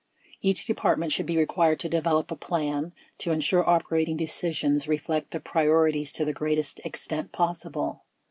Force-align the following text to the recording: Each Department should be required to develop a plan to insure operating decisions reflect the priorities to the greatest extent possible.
Each 0.41 0.65
Department 0.65 1.11
should 1.11 1.27
be 1.27 1.37
required 1.37 1.79
to 1.81 1.87
develop 1.87 2.31
a 2.31 2.35
plan 2.35 2.91
to 3.19 3.29
insure 3.31 3.69
operating 3.69 4.17
decisions 4.17 4.87
reflect 4.87 5.29
the 5.29 5.39
priorities 5.39 6.11
to 6.13 6.25
the 6.25 6.33
greatest 6.33 6.79
extent 6.83 7.31
possible. 7.31 8.01